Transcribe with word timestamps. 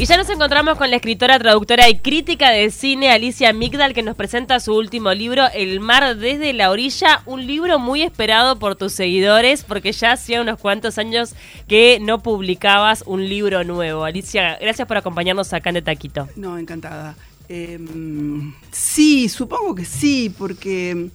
Y 0.00 0.06
ya 0.06 0.16
nos 0.16 0.30
encontramos 0.30 0.78
con 0.78 0.90
la 0.90 0.96
escritora, 0.96 1.40
traductora 1.40 1.88
y 1.88 1.98
crítica 1.98 2.50
de 2.50 2.70
cine 2.70 3.10
Alicia 3.10 3.52
Migdal 3.52 3.94
que 3.94 4.04
nos 4.04 4.14
presenta 4.14 4.60
su 4.60 4.72
último 4.76 5.12
libro, 5.12 5.42
El 5.52 5.80
mar 5.80 6.16
desde 6.16 6.52
la 6.52 6.70
orilla, 6.70 7.24
un 7.26 7.44
libro 7.44 7.80
muy 7.80 8.02
esperado 8.02 8.60
por 8.60 8.76
tus 8.76 8.92
seguidores 8.92 9.64
porque 9.64 9.90
ya 9.90 10.12
hacía 10.12 10.40
unos 10.40 10.60
cuantos 10.60 10.98
años 10.98 11.34
que 11.66 11.98
no 12.00 12.22
publicabas 12.22 13.02
un 13.06 13.28
libro 13.28 13.64
nuevo. 13.64 14.04
Alicia, 14.04 14.56
gracias 14.60 14.86
por 14.86 14.98
acompañarnos 14.98 15.52
acá 15.52 15.70
en 15.70 15.74
De 15.74 15.82
Taquito. 15.82 16.28
No, 16.36 16.56
encantada. 16.56 17.16
Eh, 17.48 17.80
sí, 18.70 19.28
supongo 19.28 19.74
que 19.74 19.84
sí, 19.84 20.32
porque 20.38 21.10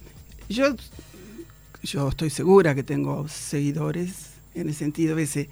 yo, 0.50 0.76
yo 1.82 2.10
estoy 2.10 2.28
segura 2.28 2.74
que 2.74 2.82
tengo 2.82 3.28
seguidores 3.28 4.33
en 4.54 4.68
el 4.68 4.74
sentido 4.74 5.18
ese, 5.18 5.48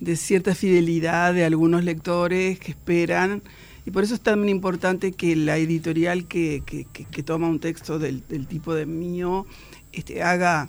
de 0.00 0.16
cierta 0.16 0.54
fidelidad 0.54 1.34
de 1.34 1.44
algunos 1.44 1.84
lectores 1.84 2.58
que 2.58 2.72
esperan. 2.72 3.42
Y 3.86 3.90
por 3.90 4.04
eso 4.04 4.14
es 4.14 4.20
tan 4.20 4.48
importante 4.48 5.12
que 5.12 5.34
la 5.36 5.56
editorial 5.56 6.26
que, 6.26 6.62
que, 6.64 7.22
toma 7.22 7.48
un 7.48 7.60
texto 7.60 7.98
del, 7.98 8.22
tipo 8.46 8.74
de 8.74 8.86
mío 8.86 9.46
este, 9.92 10.22
haga 10.22 10.68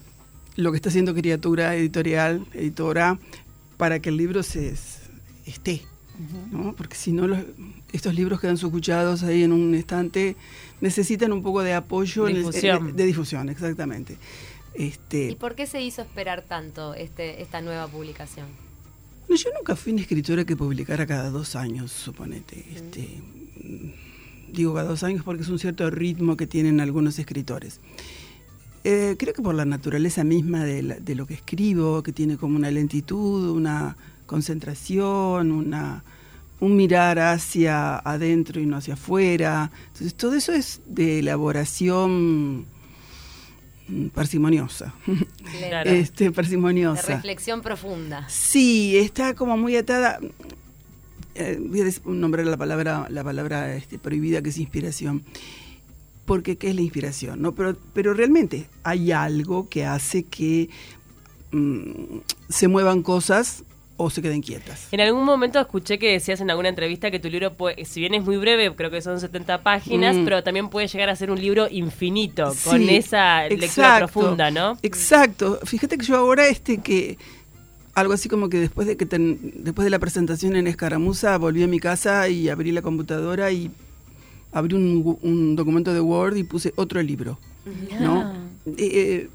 lo 0.55 0.71
que 0.71 0.77
está 0.77 0.90
haciendo 0.90 1.13
criatura 1.13 1.76
editorial, 1.76 2.45
editora, 2.54 3.20
para 3.77 3.99
que 3.99 4.09
el 4.09 4.18
libro 4.18 4.43
se 4.43 4.73
esté. 5.46 5.82
¿no? 6.52 6.73
Porque 6.76 6.96
si 6.96 7.12
no, 7.12 7.27
estos 7.93 8.13
libros 8.13 8.40
quedan 8.41 8.55
escuchados 8.55 9.23
ahí 9.23 9.43
en 9.43 9.54
un 9.54 9.73
estante, 9.73 10.35
necesitan 10.82 11.32
un 11.32 11.43
poco 11.43 11.62
de 11.62 11.73
apoyo 11.73 12.26
difusión. 12.26 12.96
de 12.96 13.05
difusión, 13.05 13.49
exactamente. 13.49 14.18
Este, 14.73 15.32
¿Y 15.32 15.36
por 15.36 15.55
qué 15.55 15.68
se 15.68 15.82
hizo 15.82 16.02
esperar 16.02 16.44
tanto 16.44 16.94
este, 16.94 17.41
esta 17.41 17.62
nueva 17.62 17.88
publicación? 17.88 18.48
No, 19.27 19.36
yo 19.36 19.50
nunca 19.55 19.76
fui 19.76 19.91
una 19.94 20.02
escritora 20.02 20.46
que 20.46 20.55
publicara 20.55 21.05
cada 21.05 21.30
dos 21.30 21.55
años, 21.55 21.91
suponete. 21.91 22.66
Este, 22.74 23.22
digo 24.52 24.74
cada 24.74 24.90
dos 24.90 25.04
años 25.04 25.24
porque 25.24 25.44
es 25.44 25.50
un 25.50 25.60
cierto 25.60 25.90
ritmo 25.90 26.35
que 26.35 26.48
tienen 26.48 26.80
algunos 26.80 27.20
escritores. 27.20 27.80
Eh, 28.84 29.16
creo 29.20 29.34
que 29.34 29.41
por 29.41 29.55
la 29.55 29.66
naturaleza 29.66 30.24
misma 30.24 30.63
de, 30.63 31.15
lo 31.15 31.27
que 31.27 31.34
escribo, 31.34 32.02
que 32.02 32.13
tiene 32.13 32.38
como 32.38 32.55
una 32.55 32.71
lentitud, 32.71 33.49
una 33.49 33.98
concentración, 34.26 35.52
una, 35.52 36.04
un 36.60 36.76
mirar 36.76 37.20
hacia 37.20 37.98
adentro 37.98 38.62
y 38.62 38.65
no 38.65 38.77
hacia 38.77 38.93
afuera. 38.93 39.71
Entonces 39.88 40.15
todo 40.15 40.36
eso 40.36 40.54
es 40.54 40.82
de 40.86 41.20
elaboración 41.20 42.65
parsimoniosa. 44.13 44.93
Este, 45.85 46.32
parsimoniosa. 46.32 47.07
De 47.07 47.13
reflexión 47.15 47.62
profunda. 47.62 48.27
Sí, 48.29 48.98
está 48.98 49.34
como 49.34 49.57
muy 49.57 49.76
atada. 49.76 50.20
Eh, 51.35 51.59
voy 51.59 51.81
a 51.81 51.85
nombrar 52.05 52.46
la 52.46 52.57
palabra, 52.57 53.07
la 53.09 53.23
palabra 53.23 53.76
este, 53.76 53.98
prohibida 53.98 54.41
que 54.41 54.49
es 54.49 54.57
inspiración. 54.57 55.23
Porque 56.26 56.57
¿qué 56.57 56.70
es 56.70 56.76
la 56.76 56.81
inspiración? 56.81 57.41
¿no? 57.41 57.55
Pero, 57.55 57.76
pero 57.93 58.13
realmente 58.13 58.68
hay 58.84 59.12
algo 59.12 59.68
que 59.68 59.85
hace 59.85 60.24
que 60.24 60.70
mm, 61.51 62.20
se 62.49 62.68
muevan 62.68 63.01
cosas 63.01 63.63
o 64.02 64.09
se 64.09 64.22
queden 64.22 64.42
quietas. 64.42 64.88
En 64.94 65.02
algún 65.02 65.25
momento 65.25 65.59
escuché 65.59 66.00
que 66.00 66.14
decías 66.14 66.40
en 66.40 66.50
alguna 66.50 66.69
entrevista 66.69 67.12
que 67.12 67.19
tu 67.19 67.30
libro, 67.30 67.53
si 67.84 68.00
bien 68.00 68.14
es 68.14 68.24
muy 68.24 68.38
breve, 68.38 68.74
creo 68.74 68.90
que 68.90 69.02
son 69.02 69.19
70 69.19 69.62
páginas, 69.62 70.16
mm. 70.16 70.24
pero 70.24 70.42
también 70.42 70.69
puede 70.69 70.88
llegar 70.88 71.09
a 71.09 71.16
ser 71.18 71.31
un 71.31 71.40
libro 71.40 71.68
infinito, 71.69 72.53
con 72.64 72.81
esa 72.90 73.46
lectura 73.50 73.97
profunda, 73.97 74.52
¿no? 74.52 74.78
Exacto. 74.84 75.59
Fíjate 75.66 75.97
que 75.97 76.06
yo 76.06 76.16
ahora 76.16 76.47
este 76.47 76.78
que 76.78 77.18
algo 77.94 78.14
así 78.14 78.30
como 78.30 78.47
que 78.47 78.62
después 78.62 78.88
de 78.88 78.96
que 78.96 79.06
después 79.06 79.84
de 79.84 79.90
la 79.90 80.00
presentación 80.00 80.56
en 80.56 80.68
Escaramuza 80.68 81.38
volví 81.38 81.62
a 81.64 81.68
mi 81.68 81.81
casa 81.81 82.30
y 82.30 82.47
abrí 82.47 82.72
la 82.72 82.81
computadora 82.81 83.52
y 83.52 83.70
abrí 84.53 84.75
un, 84.75 85.58
documento 85.58 85.94
de 85.94 86.00
Word 86.00 86.38
y 86.38 86.44
puse 86.44 86.72
otro 86.78 87.02
libro, 87.02 87.38
¿no? 88.00 88.34
Eh, 88.66 88.74
eh, 88.78 89.30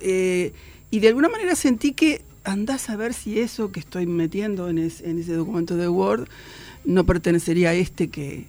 eh, 0.00 0.52
y 0.90 1.00
de 1.00 1.08
alguna 1.08 1.30
manera 1.30 1.56
sentí 1.56 1.92
que 1.92 2.27
andás 2.48 2.90
a 2.90 2.96
ver 2.96 3.14
si 3.14 3.38
eso 3.40 3.70
que 3.70 3.80
estoy 3.80 4.06
metiendo 4.06 4.68
en, 4.68 4.78
ese 4.78 5.32
documento 5.34 5.76
de 5.76 5.88
Word 5.88 6.28
no 6.84 7.04
pertenecería 7.04 7.70
a 7.70 7.74
este 7.74 8.08
que, 8.08 8.46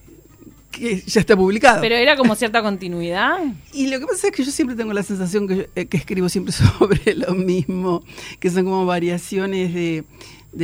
ya 1.06 1.20
está 1.20 1.36
publicado. 1.36 1.82
Pero 1.82 1.96
era 1.96 2.16
como 2.16 2.36
cierta 2.36 2.62
continuidad. 2.62 3.40
Y 3.74 3.88
lo 3.88 4.00
que 4.00 4.06
pasa 4.06 4.28
es 4.28 4.34
que 4.34 4.44
yo 4.44 4.52
siempre 4.52 4.76
tengo 4.76 4.94
la 4.94 5.04
sensación 5.04 5.48
que, 5.48 5.70
eh, 5.76 5.88
escribo 5.92 6.30
siempre 6.30 6.54
sobre 6.80 7.16
lo 7.16 7.34
mismo, 7.34 8.04
que 8.40 8.50
son 8.50 8.66
como 8.66 8.86
variaciones 8.86 9.74
de, 9.74 10.06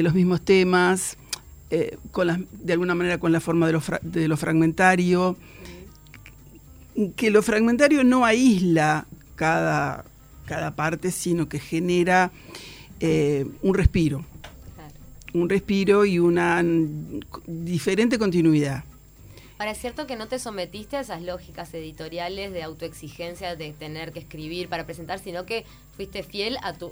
los 0.03 0.13
mismos 0.13 0.41
temas, 0.41 1.17
eh, 1.69 1.97
con 2.11 2.47
de 2.51 2.73
alguna 2.73 2.95
manera 2.95 3.17
con 3.17 3.31
la 3.31 3.41
forma 3.41 3.67
de 3.67 3.73
lo, 3.73 3.83
de 4.01 4.27
lo 4.27 4.37
fragmentario, 4.37 5.35
que 7.15 7.29
lo 7.29 7.41
fragmentario 7.41 8.03
no 8.03 8.23
aísla 8.23 9.05
cada, 9.35 10.05
cada 10.45 10.75
parte, 10.75 11.11
sino 11.11 11.49
que 11.49 11.59
genera 11.59 12.31
eh, 12.99 13.45
un 13.61 13.73
respiro. 13.73 14.25
Un 15.33 15.49
respiro 15.49 16.05
y 16.05 16.17
una 16.17 16.63
diferente 17.45 18.17
continuidad. 18.17 18.85
Ahora, 19.57 19.71
es 19.71 19.77
cierto 19.77 20.05
que 20.05 20.15
no 20.15 20.27
te 20.27 20.39
sometiste 20.39 20.97
a 20.97 21.01
esas 21.01 21.21
lógicas 21.21 21.73
editoriales 21.73 22.51
de 22.51 22.63
autoexigencia, 22.63 23.55
de 23.55 23.71
tener 23.71 24.11
que 24.11 24.19
escribir 24.19 24.67
para 24.67 24.85
presentar, 24.85 25.19
sino 25.19 25.45
que 25.45 25.65
fuiste 25.95 26.23
fiel 26.23 26.57
a 26.61 26.73
tu... 26.73 26.91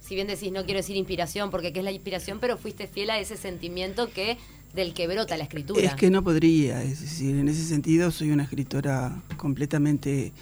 si 0.00 0.14
bien 0.14 0.26
decís, 0.26 0.50
no 0.52 0.64
quiero 0.64 0.78
decir 0.78 0.96
inspiración, 0.96 1.50
porque 1.50 1.72
¿qué 1.72 1.80
es 1.80 1.84
la 1.84 1.92
inspiración? 1.92 2.38
Pero 2.40 2.56
fuiste 2.56 2.86
fiel 2.86 3.10
a 3.10 3.18
ese 3.18 3.36
sentimiento 3.36 4.10
que 4.10 4.38
del 4.74 4.94
que 4.94 5.06
brota 5.06 5.36
la 5.36 5.44
escritura. 5.44 5.82
Es 5.82 5.94
que 5.94 6.10
no 6.10 6.22
podría, 6.22 6.82
es 6.82 7.00
decir, 7.00 7.36
en 7.36 7.48
ese 7.48 7.64
sentido 7.64 8.10
soy 8.10 8.30
una 8.30 8.42
escritora 8.42 9.22
completamente, 9.36 10.32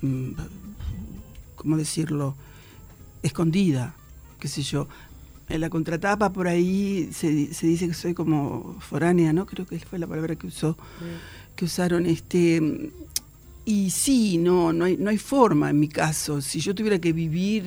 mm, 0.00 0.32
¿cómo 1.56 1.76
decirlo?, 1.76 2.36
escondida 3.22 3.94
qué 4.44 4.48
sé 4.48 4.60
yo. 4.60 4.88
En 5.48 5.62
la 5.62 5.70
contratapa 5.70 6.30
por 6.30 6.48
ahí 6.48 7.08
se, 7.12 7.30
dice 7.30 7.88
que 7.88 7.94
soy 7.94 8.12
como 8.12 8.76
foránea, 8.78 9.32
¿no? 9.32 9.46
Creo 9.46 9.66
que 9.66 9.78
fue 9.78 9.98
la 9.98 10.06
palabra 10.06 10.36
que 10.36 10.48
usó, 10.48 10.76
que 11.56 11.64
usaron 11.64 12.04
este 12.04 12.92
y 13.64 13.88
sí, 13.88 14.36
no, 14.36 14.74
no 14.74 14.84
hay, 14.84 14.98
no 14.98 15.08
hay 15.08 15.16
forma 15.16 15.70
en 15.70 15.80
mi 15.80 15.88
caso. 15.88 16.42
Si 16.42 16.60
yo 16.60 16.74
tuviera 16.74 16.98
que 16.98 17.14
vivir 17.14 17.64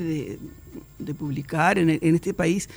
de, 0.99 1.13
publicar 1.15 1.79
en, 1.79 1.89
este 1.89 2.35
país, 2.35 2.69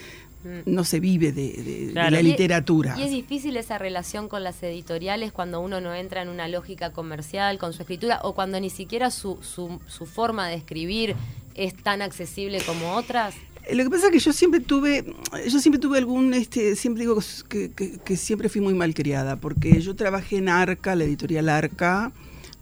mm. 0.45 0.61
no 0.65 0.85
se 0.85 0.99
vive 0.99 1.31
de, 1.31 1.91
la 1.93 2.23
literatura. 2.23 2.97
Y 2.99 3.03
es 3.03 3.11
difícil 3.11 3.59
esa 3.59 3.77
relación 3.77 4.29
con 4.29 4.43
las 4.43 4.63
editoriales 4.63 5.31
cuando 5.31 5.61
uno 5.61 5.83
no 5.83 5.95
entra 5.95 6.23
en 6.23 6.31
una 6.31 6.49
lógica 6.49 6.95
comercial 6.95 7.59
con 7.59 7.75
su 7.75 7.83
escritura 7.83 8.21
o 8.23 8.35
cuando 8.35 8.59
ni 8.61 8.71
siquiera 8.71 9.11
su, 9.11 9.37
su, 9.43 9.79
su 9.87 10.07
forma 10.07 10.49
de 10.49 10.55
escribir 10.55 11.17
es 11.55 11.75
tan 11.75 12.01
accesible 12.01 12.63
como 12.65 12.95
otras. 12.95 13.35
Lo 13.73 13.85
que 13.85 13.91
pasa 13.91 14.07
es 14.07 14.13
que 14.13 14.19
yo 14.19 14.33
siempre 14.33 14.61
tuve, 14.61 15.15
yo 15.49 15.61
siempre 15.61 15.79
tuve 15.79 15.99
algún, 15.99 16.35
este, 16.35 16.75
siempre 16.75 17.05
digo 17.05 17.19
que, 17.49 18.17
siempre 18.17 18.49
fui 18.49 18.61
muy 18.61 18.75
mal 18.75 18.95
criada, 18.95 19.37
porque 19.37 19.81
yo 19.81 19.95
trabajé 19.95 20.39
en 20.39 20.49
Arca, 20.49 20.97
la 20.97 21.05
editorial 21.05 21.49
Arca, 21.49 22.11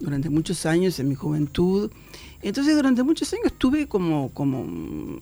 durante 0.00 0.28
muchos 0.28 0.66
años 0.66 0.98
en 0.98 1.08
mi 1.08 1.14
juventud. 1.14 1.90
Entonces 2.42 2.76
durante 2.76 3.02
muchos 3.02 3.32
años 3.32 3.52
tuve 3.56 3.86
como, 3.86 4.30
como 4.34 5.18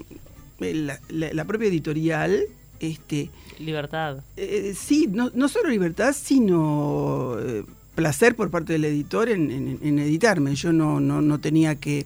la, 0.58 1.44
propia 1.44 1.68
editorial, 1.68 2.44
este 2.80 3.30
libertad 3.58 4.18
eh, 4.36 4.74
sí 4.76 5.08
no, 5.10 5.30
no, 5.34 5.48
solo 5.48 5.70
libertad 5.70 6.14
sino 6.14 7.36
eh, 7.40 7.64
placer 7.94 8.36
por 8.36 8.50
parte 8.50 8.74
del 8.74 8.84
editor 8.84 9.30
en, 9.30 9.50
en, 9.80 9.98
editarme 9.98 10.54
yo 10.54 10.74
no, 10.74 11.00
no, 11.00 11.22
no 11.22 11.40
tenía 11.40 11.76
que 11.76 12.04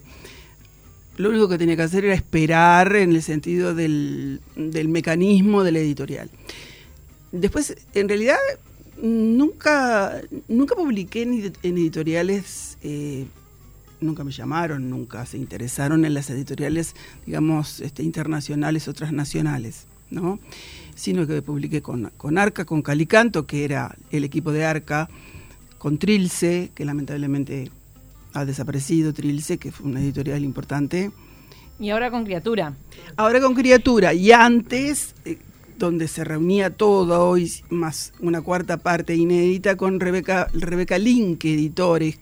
lo 1.17 1.29
único 1.29 1.49
que 1.49 1.57
tenía 1.57 1.75
que 1.75 1.83
hacer 1.83 2.05
era 2.05 2.13
esperar 2.13 2.95
en 2.95 3.11
el 3.11 3.21
sentido 3.21 3.75
del, 3.75 4.41
mecanismo 4.87 5.63
de 5.63 5.71
la 5.71 5.79
editorial. 5.79 6.29
Después, 7.31 7.75
en 7.93 8.07
realidad, 8.07 8.37
nunca, 9.01 10.21
nunca 10.47 10.75
publiqué 10.75 11.23
en, 11.23 11.53
editoriales, 11.63 12.77
eh, 12.81 13.25
nunca 13.99 14.23
me 14.23 14.31
llamaron, 14.31 14.89
nunca 14.89 15.25
se 15.25 15.37
interesaron 15.37 16.05
en 16.05 16.13
las 16.13 16.29
editoriales, 16.29 16.95
digamos, 17.25 17.81
este, 17.81 18.03
internacionales 18.03 18.87
o 18.87 18.93
transnacionales, 18.93 19.85
¿no? 20.09 20.39
Sino 20.95 21.27
que 21.27 21.41
publiqué 21.41 21.81
con, 21.81 22.11
con 22.17 22.37
Arca, 22.37 22.65
con 22.65 22.81
Calicanto, 22.81 23.45
que 23.45 23.63
era 23.63 23.95
el 24.11 24.23
equipo 24.23 24.51
de 24.51 24.65
Arca, 24.65 25.09
con 25.77 25.97
Trilce, 25.97 26.71
que 26.75 26.85
lamentablemente 26.85 27.71
ha 28.33 28.45
desaparecido 28.45 29.13
Trilce, 29.13 29.57
que 29.57 29.71
fue 29.71 29.89
una 29.89 30.01
editorial 30.01 30.43
importante. 30.43 31.11
Y 31.79 31.89
ahora 31.89 32.11
con 32.11 32.23
Criatura. 32.23 32.75
Ahora 33.17 33.41
con 33.41 33.55
Criatura. 33.55 34.13
Y 34.13 34.31
antes, 34.31 35.15
eh, 35.25 35.39
donde 35.77 36.07
se 36.07 36.23
reunía 36.23 36.69
todo, 36.69 37.27
hoy 37.27 37.51
más 37.69 38.13
una 38.19 38.41
cuarta 38.41 38.77
parte 38.77 39.15
inédita, 39.15 39.75
con 39.75 39.99
Rebeca, 39.99 40.47
Rebeca 40.53 40.97
Link, 40.97 41.43
editores, 41.45 42.19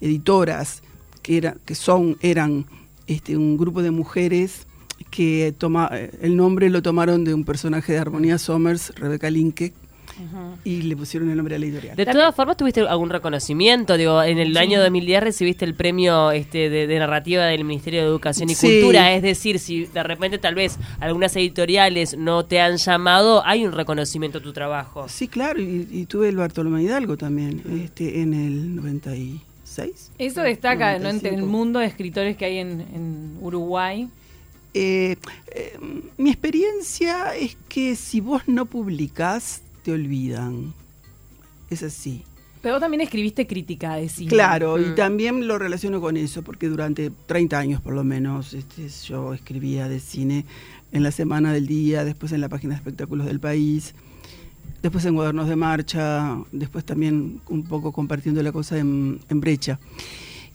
editoras, 0.00 0.82
que, 1.22 1.38
era, 1.38 1.56
que 1.64 1.74
son, 1.74 2.18
eran 2.20 2.66
este, 3.06 3.36
un 3.36 3.56
grupo 3.56 3.82
de 3.82 3.90
mujeres 3.90 4.66
que 5.10 5.54
toma, 5.56 5.90
el 6.20 6.36
nombre 6.36 6.68
lo 6.68 6.82
tomaron 6.82 7.24
de 7.24 7.32
un 7.32 7.44
personaje 7.44 7.92
de 7.92 7.98
Armonía 7.98 8.36
Somers, 8.36 8.94
Rebeca 8.96 9.30
Linke, 9.30 9.72
y 10.64 10.82
le 10.82 10.96
pusieron 10.96 11.30
el 11.30 11.36
nombre 11.36 11.56
a 11.56 11.58
la 11.58 11.66
editorial. 11.66 11.96
De 11.96 12.06
todas 12.06 12.34
formas, 12.34 12.56
¿tuviste 12.56 12.80
algún 12.80 13.10
reconocimiento? 13.10 13.96
Digo, 13.96 14.22
en 14.22 14.38
el 14.38 14.56
año 14.56 14.80
2010 14.80 15.22
recibiste 15.22 15.64
el 15.64 15.74
premio 15.74 16.30
este, 16.30 16.68
de, 16.70 16.86
de 16.86 16.98
narrativa 16.98 17.44
del 17.46 17.64
Ministerio 17.64 18.00
de 18.00 18.06
Educación 18.06 18.50
y 18.50 18.54
Sí. 18.54 18.80
Cultura. 18.80 19.12
Es 19.14 19.22
decir, 19.22 19.58
si 19.58 19.86
de 19.86 20.02
repente 20.02 20.38
tal 20.38 20.54
vez 20.54 20.78
algunas 21.00 21.34
editoriales 21.36 22.16
no 22.16 22.44
te 22.44 22.60
han 22.60 22.76
llamado, 22.76 23.42
hay 23.46 23.64
un 23.64 23.72
reconocimiento 23.72 24.38
a 24.38 24.40
tu 24.42 24.52
trabajo. 24.52 25.08
Sí, 25.08 25.28
claro, 25.28 25.60
y, 25.60 25.86
y 25.90 26.06
tuve 26.06 26.28
el 26.28 26.36
Bartolomé 26.36 26.82
Hidalgo 26.82 27.16
también, 27.16 27.62
este, 27.84 28.20
en 28.22 28.34
el 28.34 28.76
96. 28.76 30.10
Eso 30.18 30.42
destaca 30.42 30.98
¿no? 30.98 31.08
entre 31.08 31.30
el 31.30 31.36
95. 31.40 31.46
mundo 31.46 31.78
de 31.78 31.86
escritores 31.86 32.36
que 32.36 32.44
hay 32.44 32.58
en, 32.58 32.80
en 32.80 33.38
Uruguay. 33.40 34.08
Eh, 34.74 35.16
eh, 35.54 35.78
mi 36.18 36.30
experiencia 36.30 37.34
es 37.34 37.56
que 37.68 37.96
si 37.96 38.20
vos 38.20 38.42
no 38.46 38.66
publicás, 38.66 39.62
te 39.88 39.92
olvidan. 39.94 40.74
Es 41.70 41.82
así. 41.82 42.22
Pero 42.60 42.78
también 42.78 43.00
escribiste 43.00 43.46
crítica 43.46 43.94
de 43.94 44.10
cine. 44.10 44.28
Claro, 44.30 44.76
Mm. 44.76 44.80
y 44.92 44.94
también 44.94 45.46
lo 45.48 45.58
relaciono 45.58 45.98
con 46.02 46.18
eso, 46.18 46.42
porque 46.42 46.68
durante 46.68 47.10
30 47.26 47.58
años 47.58 47.80
por 47.80 47.94
lo 47.94 48.04
menos 48.04 48.52
este, 48.52 48.86
yo 49.06 49.32
escribía 49.32 49.88
de 49.88 49.98
cine 50.00 50.44
en 50.92 51.02
la 51.02 51.10
Semana 51.10 51.54
del 51.54 51.66
Día, 51.66 52.04
después 52.04 52.32
en 52.32 52.42
la 52.42 52.50
página 52.50 52.74
de 52.74 52.78
espectáculos 52.78 53.26
del 53.26 53.40
país, 53.40 53.94
después 54.82 55.06
en 55.06 55.14
Cuadernos 55.14 55.48
de 55.48 55.56
Marcha, 55.56 56.36
después 56.52 56.84
también 56.84 57.40
un 57.48 57.64
poco 57.64 57.90
compartiendo 57.92 58.42
la 58.42 58.52
cosa 58.52 58.76
en, 58.78 59.20
en 59.30 59.40
Brecha. 59.40 59.78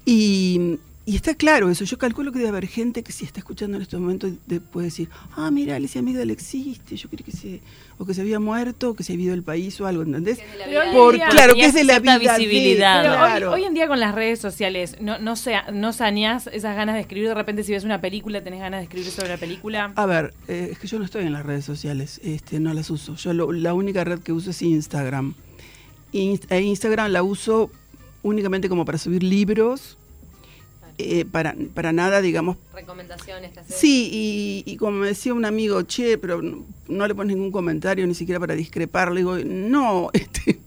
Y, 0.05 0.77
y 1.05 1.17
está 1.17 1.35
claro 1.35 1.69
eso, 1.69 1.83
yo 1.83 1.97
calculo 1.97 2.31
que 2.31 2.37
debe 2.39 2.49
haber 2.49 2.67
gente 2.67 3.03
que 3.03 3.11
si 3.11 3.25
está 3.25 3.39
escuchando 3.41 3.75
en 3.75 3.83
estos 3.83 3.99
momentos 3.99 4.31
de- 4.47 4.61
puede 4.61 4.85
decir, 4.85 5.09
ah, 5.35 5.51
mira, 5.51 5.75
Alicia 5.75 6.01
Migdal 6.01 6.31
existe, 6.31 6.95
yo 6.95 7.09
creí 7.09 7.23
que 7.25 7.31
se, 7.33 7.59
o 7.97 8.05
que 8.05 8.13
se 8.13 8.21
había 8.21 8.39
muerto, 8.39 8.91
o 8.91 8.93
que 8.95 9.03
se 9.03 9.11
había 9.13 9.25
ido 9.25 9.33
del 9.33 9.43
país 9.43 9.79
o 9.81 9.85
algo, 9.85 10.03
¿entendés? 10.03 10.37
Que 10.39 10.45
es 10.45 10.51
de 10.53 10.57
la 10.59 10.65
Pero 10.65 10.69
vida 10.71 10.81
hoy 10.81 10.87
de- 10.87 10.93
Por, 10.97 11.13
día 11.15 11.29
claro, 11.29 11.53
que 11.55 11.65
es 11.65 11.73
de 11.73 11.83
la 11.83 11.99
vida 11.99 12.17
visibilidad. 12.19 13.01
Pero 13.03 13.15
claro. 13.15 13.51
hoy, 13.51 13.61
hoy 13.61 13.67
en 13.67 13.73
día 13.73 13.87
con 13.89 13.99
las 13.99 14.15
redes 14.15 14.39
sociales, 14.39 14.95
¿no, 15.01 15.19
no, 15.19 15.35
sea, 15.35 15.65
¿no 15.73 15.91
saneás 15.91 16.47
esas 16.53 16.75
ganas 16.75 16.95
de 16.95 17.01
escribir? 17.01 17.27
De 17.27 17.33
repente 17.35 17.63
si 17.65 17.73
ves 17.73 17.83
una 17.83 17.99
película, 17.99 18.41
tenés 18.41 18.61
ganas 18.61 18.79
de 18.79 18.83
escribir 18.85 19.11
sobre 19.11 19.27
la 19.29 19.37
película. 19.37 19.91
A 19.95 20.05
ver, 20.05 20.33
eh, 20.47 20.69
es 20.71 20.79
que 20.79 20.87
yo 20.87 20.99
no 20.99 21.05
estoy 21.05 21.25
en 21.25 21.33
las 21.33 21.45
redes 21.45 21.65
sociales, 21.65 22.21
este, 22.23 22.61
no 22.61 22.73
las 22.73 22.89
uso. 22.89 23.15
Yo 23.15 23.33
lo- 23.33 23.51
la 23.51 23.73
única 23.73 24.05
red 24.05 24.19
que 24.19 24.31
uso 24.31 24.51
es 24.51 24.61
Instagram. 24.61 25.33
Inst- 26.13 26.45
e 26.49 26.61
Instagram 26.61 27.11
la 27.11 27.23
uso 27.23 27.69
únicamente 28.21 28.69
como 28.69 28.85
para 28.85 28.97
subir 28.97 29.21
libros, 29.23 29.97
eh, 30.97 31.25
para, 31.25 31.55
para 31.73 31.91
nada, 31.91 32.21
digamos. 32.21 32.57
Recomendaciones 32.73 33.51
que 33.51 33.59
haces. 33.61 33.75
Sí, 33.75 34.09
y, 34.11 34.63
y 34.71 34.77
como 34.77 34.99
me 34.99 35.07
decía 35.07 35.33
un 35.33 35.45
amigo, 35.45 35.81
che, 35.83 36.17
pero 36.17 36.41
no, 36.41 36.65
no 36.87 37.07
le 37.07 37.15
pones 37.15 37.35
ningún 37.35 37.51
comentario 37.51 38.05
ni 38.07 38.15
siquiera 38.15 38.39
para 38.39 38.55
discrepar. 38.55 39.11
Le 39.11 39.21
digo, 39.21 39.37
no, 39.37 40.09
este, 40.13 40.59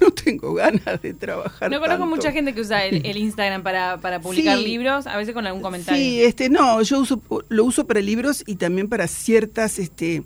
no 0.00 0.10
tengo 0.10 0.54
ganas 0.54 1.00
de 1.02 1.14
trabajar. 1.14 1.70
No 1.70 1.78
conozco 1.80 2.02
tanto". 2.04 2.16
mucha 2.16 2.32
gente 2.32 2.54
que 2.54 2.60
usa 2.60 2.84
el, 2.84 3.04
el 3.06 3.16
Instagram 3.16 3.62
para, 3.62 3.98
para 4.00 4.20
publicar 4.20 4.58
Sí. 4.58 4.64
libros, 4.64 5.06
a 5.06 5.16
veces 5.16 5.34
con 5.34 5.46
algún 5.46 5.62
comentario. 5.62 6.00
Sí, 6.02 6.22
este, 6.22 6.48
no, 6.48 6.80
yo 6.82 7.00
uso, 7.00 7.20
lo 7.48 7.64
uso 7.64 7.86
para 7.86 8.00
libros 8.00 8.44
y 8.46 8.56
también 8.56 8.88
para 8.88 9.06
ciertas 9.08 9.78
este, 9.78 10.22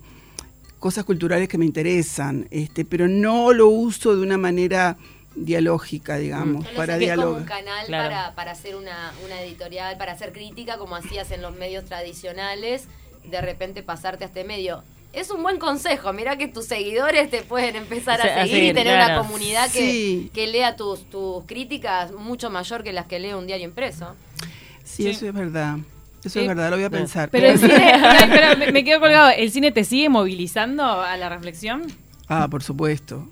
cosas 0.79 1.05
culturales 1.05 1.49
que 1.49 1.59
me 1.59 1.65
interesan, 1.65 2.47
este, 2.51 2.85
pero 2.85 3.09
no 3.09 3.53
lo 3.53 3.69
uso 3.69 4.15
de 4.17 4.23
una 4.23 4.37
manera 4.39 4.97
dialógica, 5.37 6.17
digamos, 6.17 6.65
No 6.65 6.71
lo 6.71 6.77
para 6.77 6.99
dialogar. 6.99 7.41
un 7.43 7.47
canal 7.47 7.87
Claro. 7.87 8.09
para, 8.09 8.35
para 8.35 8.51
hacer 8.53 8.75
una, 8.77 9.13
una 9.25 9.41
editorial, 9.43 9.97
para 9.99 10.13
hacer 10.13 10.33
crítica, 10.33 10.79
como 10.79 10.97
hacías 10.97 11.31
en 11.31 11.43
los 11.43 11.55
medios 11.55 11.85
tradicionales, 11.85 12.89
de 13.25 13.41
repente 13.41 13.83
pasarte 13.83 14.25
a 14.25 14.29
este 14.29 14.45
medio. 14.45 14.83
Es 15.13 15.31
un 15.31 15.43
buen 15.43 15.59
consejo, 15.59 16.13
mira 16.13 16.37
que 16.37 16.47
tus 16.49 16.67
seguidores 16.67 17.31
te 17.31 17.43
pueden 17.43 17.77
empezar 17.77 18.19
O 18.21 18.23
sea, 18.23 18.43
a 18.43 18.47
seguir 18.47 18.65
y 18.65 18.69
tener 18.75 18.95
claro. 18.97 19.15
una 19.15 19.23
comunidad 19.23 19.71
que, 19.71 19.79
Sí. 19.81 20.31
que 20.35 20.47
lea 20.47 20.77
tus, 20.77 21.09
tus 21.09 21.45
críticas 21.47 22.13
mucho 22.13 22.51
mayor 22.51 22.83
que 22.83 22.93
las 22.93 23.07
que 23.07 23.19
lee 23.19 23.33
un 23.33 23.47
diario 23.47 23.65
impreso. 23.67 24.15
Sí, 24.85 25.05
Sí. 25.05 25.09
eso 25.11 25.27
es 25.27 25.33
verdad. 25.35 25.77
Eso 26.25 26.39
Eh, 26.39 26.43
es 26.43 26.49
verdad, 26.49 26.71
lo 26.71 26.77
voy 26.77 26.85
a 26.85 26.91
pensar. 26.91 27.31
Pero 27.31 27.47
el 27.49 27.59
cine, 27.59 27.75
Ay, 27.95 28.29
pero 28.31 28.57
me, 28.59 28.73
me 28.73 28.85
quedo 28.85 29.01
colgado, 29.01 29.31
¿el 29.31 29.51
cine 29.51 29.71
te 29.73 29.85
sigue 29.85 30.09
movilizando 30.09 30.85
a 30.85 31.17
la 31.17 31.29
reflexión? 31.29 31.83
Ah, 32.29 32.49
por 32.51 32.63
supuesto. 32.63 33.27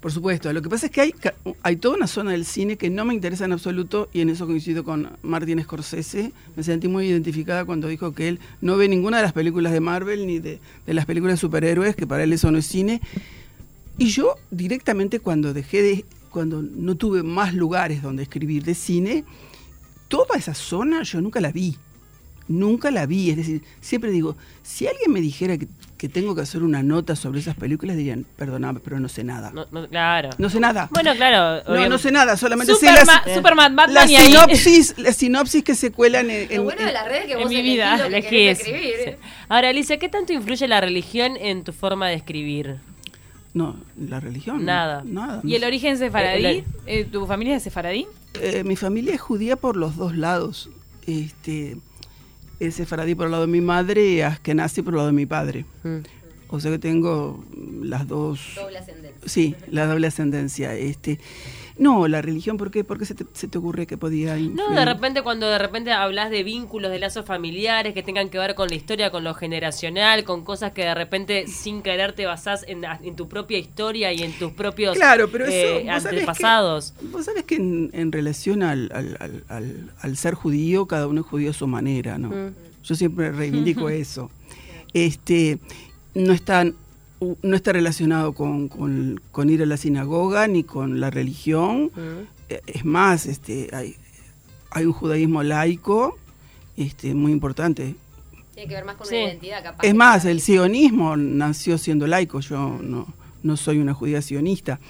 Por 0.00 0.12
supuesto. 0.12 0.50
Lo 0.52 0.62
que 0.62 0.70
pasa 0.70 0.86
es 0.86 0.92
que 0.92 1.00
hay, 1.02 1.14
hay 1.62 1.76
toda 1.76 1.96
una 1.96 2.06
zona 2.06 2.30
del 2.30 2.46
cine 2.46 2.76
que 2.76 2.88
no 2.88 3.04
me 3.04 3.12
interesa 3.12 3.44
en 3.44 3.52
absoluto 3.52 4.08
y 4.12 4.22
en 4.22 4.30
eso 4.30 4.46
coincido 4.46 4.82
con 4.82 5.10
Martin 5.22 5.62
Scorsese. 5.62 6.32
Me 6.56 6.62
sentí 6.62 6.88
muy 6.88 7.06
identificada 7.06 7.66
cuando 7.66 7.86
dijo 7.86 8.12
que 8.14 8.28
él 8.28 8.40
no 8.62 8.78
ve 8.78 8.88
ninguna 8.88 9.18
de 9.18 9.24
las 9.24 9.34
películas 9.34 9.72
de 9.72 9.80
Marvel 9.80 10.26
ni 10.26 10.38
de, 10.38 10.58
de 10.86 10.94
las 10.94 11.04
películas 11.04 11.34
de 11.34 11.40
superhéroes, 11.40 11.96
que 11.96 12.06
para 12.06 12.24
él 12.24 12.32
eso 12.32 12.50
no 12.50 12.58
es 12.58 12.66
cine. 12.66 13.02
Y 13.98 14.06
yo 14.06 14.36
directamente 14.50 15.20
cuando 15.20 15.52
dejé 15.52 15.82
de, 15.82 16.04
cuando 16.30 16.62
no 16.62 16.94
tuve 16.94 17.22
más 17.22 17.52
lugares 17.52 18.00
donde 18.00 18.22
escribir 18.22 18.64
de 18.64 18.74
cine, 18.74 19.24
toda 20.08 20.36
esa 20.38 20.54
zona 20.54 21.02
yo 21.02 21.20
nunca 21.20 21.40
la 21.40 21.52
vi. 21.52 21.76
Nunca 22.52 22.90
la 22.90 23.06
vi. 23.06 23.30
Es 23.30 23.36
decir, 23.36 23.62
siempre 23.80 24.10
digo, 24.10 24.36
si 24.64 24.88
alguien 24.88 25.12
me 25.12 25.20
dijera 25.20 25.56
que, 25.56 25.68
que 25.96 26.08
tengo 26.08 26.34
que 26.34 26.40
hacer 26.40 26.64
una 26.64 26.82
nota 26.82 27.14
sobre 27.14 27.38
esas 27.38 27.54
películas, 27.54 27.96
dirían, 27.96 28.26
perdóname, 28.36 28.80
pero 28.80 28.98
no 28.98 29.08
sé 29.08 29.22
nada. 29.22 29.52
No, 29.52 29.66
No, 29.70 29.82
no, 29.82 29.88
claro. 29.88 30.30
sé 30.50 30.58
nada. 30.58 30.88
Bueno, 30.92 31.14
claro. 31.14 31.62
no, 31.62 31.70
obviamente- 31.70 31.88
no 31.90 31.98
sé 31.98 32.10
nada, 32.10 32.36
solamente 32.36 32.74
sé 32.74 32.80
Superman, 32.88 33.06
las, 33.24 33.34
Superman, 33.36 33.76
Batman 33.76 33.94
las 33.94 34.10
y 34.10 34.16
ahí. 34.16 34.26
sinopsis, 34.26 34.98
las 34.98 35.16
sinopsis 35.16 35.62
que 35.62 35.76
se 35.76 35.92
cuelan 35.92 36.28
en... 36.28 36.48
Lo 36.48 36.54
en- 36.56 36.64
bueno 36.64 36.84
de 36.84 36.92
las 36.92 37.04
redes 37.06 37.20
es 37.20 37.26
que 37.28 37.32
en 37.34 37.38
vos 37.38 37.48
mi 37.50 37.62
vida, 37.62 37.96
lo 37.98 38.08
que 38.08 38.50
Elegís. 38.50 38.66
¿eh? 38.66 39.18
Ahora, 39.48 39.68
Alicia, 39.68 39.98
¿qué 40.00 40.08
tanto 40.08 40.32
influye 40.32 40.66
la 40.66 40.80
religión 40.80 41.36
en 41.36 41.62
tu 41.62 41.72
forma 41.72 42.08
de 42.08 42.14
escribir? 42.14 42.78
No, 43.54 43.76
la 43.96 44.18
religión. 44.20 44.64
Nada. 44.64 45.02
Nada. 45.04 45.40
¿Y 45.44 45.54
el 45.54 45.62
origen 45.64 45.98
sefaradí? 45.98 46.44
El- 46.46 46.64
Eh, 46.86 47.04
¿Tu 47.04 47.24
familia 47.26 47.54
es 47.56 47.62
sefaradí? 47.62 48.06
Eh, 48.40 48.64
mi 48.64 48.74
familia 48.76 49.14
es 49.14 49.20
judía 49.20 49.54
por 49.56 49.76
los 49.76 49.96
dos 49.96 50.16
lados. 50.16 50.68
Este, 51.06 51.76
es 52.60 52.74
sefaradí 52.74 53.14
por 53.14 53.26
el 53.26 53.32
lado 53.32 53.46
de 53.46 53.52
mi 53.52 53.60
madre 53.60 54.06
y 54.06 54.20
askenazi 54.20 54.82
por 54.82 54.92
el 54.92 54.98
lado 54.98 55.08
de 55.08 55.14
mi 55.14 55.26
padre. 55.26 55.64
Mm. 55.82 55.98
O 56.48 56.60
sea 56.60 56.70
que 56.70 56.78
tengo 56.78 57.44
las 57.82 58.06
dos... 58.06 58.52
Doble 58.56 58.78
ascendente. 58.78 59.28
Sí, 59.28 59.54
la 59.70 59.86
doble 59.86 60.08
ascendencia. 60.08 60.74
Este, 60.74 61.18
no, 61.78 62.08
la 62.08 62.20
religión, 62.22 62.56
¿por 62.56 62.70
qué? 62.70 62.84
¿Por 62.84 62.98
qué 62.98 63.04
se 63.06 63.14
te, 63.14 63.24
se 63.32 63.48
te 63.48 63.58
ocurre 63.58 63.86
que 63.86 63.96
podía 63.96 64.34
No, 64.34 64.38
influir? 64.40 64.78
de 64.78 64.84
repente 64.84 65.22
cuando 65.22 65.46
de 65.48 65.58
repente 65.58 65.92
hablas 65.92 66.30
de 66.30 66.42
vínculos, 66.42 66.90
de 66.90 66.98
lazos 66.98 67.24
familiares 67.24 67.94
que 67.94 68.02
tengan 68.02 68.28
que 68.28 68.38
ver 68.38 68.54
con 68.54 68.68
la 68.68 68.74
historia, 68.74 69.10
con 69.10 69.24
lo 69.24 69.34
generacional, 69.34 70.24
con 70.24 70.44
cosas 70.44 70.72
que 70.72 70.82
de 70.82 70.94
repente 70.94 71.46
sin 71.46 71.82
querer 71.82 72.12
te 72.12 72.26
basás 72.26 72.64
en, 72.68 72.82
en 72.84 73.16
tu 73.16 73.28
propia 73.28 73.58
historia 73.58 74.12
y 74.12 74.22
en 74.22 74.32
tus 74.38 74.52
propios 74.52 74.96
Claro, 74.96 75.28
pero 75.30 75.46
eso, 75.46 75.54
eh, 75.54 75.84
vos 75.84 76.02
sabés 76.02 76.06
antepasados. 76.06 76.92
que- 76.92 77.06
Vos 77.06 77.24
sabés 77.24 77.44
que 77.44 77.56
en, 77.56 77.90
en 77.92 78.12
relación 78.12 78.62
al, 78.62 78.90
al- 78.94 79.16
al- 79.20 79.44
al- 79.48 79.90
al 80.00 80.16
ser 80.16 80.34
judío, 80.34 80.86
cada 80.86 81.06
uno 81.06 81.20
es 81.22 81.26
judío 81.26 81.50
a 81.50 81.54
su 81.54 81.66
manera, 81.66 82.18
¿no? 82.18 82.28
Mm. 82.28 82.54
Yo 82.82 82.94
siempre 82.94 83.30
reivindico 83.32 83.88
eso. 83.90 84.30
Este, 84.92 85.58
no 86.14 86.32
están 86.32 86.74
no 87.42 87.56
está 87.56 87.72
relacionado 87.72 88.32
con, 88.32 88.68
con- 88.68 89.20
con 89.30 89.50
ir 89.50 89.62
a 89.62 89.66
la 89.66 89.76
sinagoga 89.76 90.46
ni 90.48 90.64
con 90.64 91.00
la 91.00 91.10
religión. 91.10 91.90
Eh, 92.48 92.60
Es 92.66 92.84
más, 92.84 93.26
este, 93.26 93.68
hay, 93.72 93.96
hay 94.70 94.86
un 94.86 94.92
judaísmo 94.92 95.42
laico 95.42 96.16
este, 96.76 97.14
muy 97.14 97.32
importante. 97.32 97.94
Tiene 98.54 98.68
que 98.68 98.74
ver 98.74 98.84
más 98.84 98.96
con 98.96 99.06
Sí. 99.06 99.14
una 99.16 99.24
identidad 99.24 99.62
capaz. 99.62 99.86
Es 99.86 99.94
más, 99.94 100.24
el 100.24 100.40
sionismo 100.40 101.16
nació 101.16 101.76
siendo 101.78 102.06
laico, 102.06 102.40
yo 102.40 102.78
no, 102.82 103.06
no 103.42 103.56
soy 103.56 103.78
una 103.78 103.94
judía 103.94 104.20
sionista, 104.22 104.80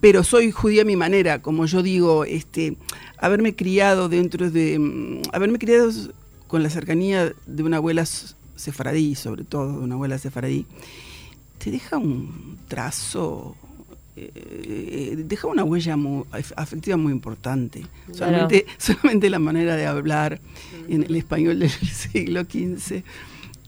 pero 0.00 0.22
soy 0.24 0.50
judía 0.50 0.82
a 0.82 0.84
mi 0.84 0.96
manera, 0.96 1.40
como 1.42 1.66
yo 1.66 1.82
digo, 1.82 2.24
este, 2.24 2.76
haberme 3.18 3.54
criado 3.56 4.08
dentro 4.08 4.50
de, 4.50 4.78
mm, 4.78 5.22
haberme 5.32 5.58
criado 5.58 5.90
con 6.46 6.62
la 6.62 6.70
cercanía 6.70 7.32
de 7.46 7.62
una 7.62 7.78
abuela 7.78 8.04
sefaradí, 8.56 9.14
sobre 9.14 9.44
todo 9.44 9.78
de 9.78 9.84
una 9.84 9.94
abuela 9.94 10.18
sefaradí, 10.18 10.66
te 11.58 11.70
deja 11.70 11.96
un 11.98 12.58
trazo, 12.68 13.56
eh, 14.16 15.14
deja 15.18 15.46
una 15.48 15.64
huella 15.64 15.96
muy, 15.96 16.24
af- 16.32 16.52
afectiva 16.56 16.96
muy 16.96 17.12
importante. 17.12 17.80
Claro. 18.06 18.14
Solamente, 18.18 18.66
solamente 18.78 19.30
la 19.30 19.38
manera 19.38 19.76
de 19.76 19.86
hablar 19.86 20.40
en 20.88 21.02
el 21.04 21.14
español 21.16 21.58
del 21.58 21.70
siglo 22.12 22.42
XV, 22.44 23.02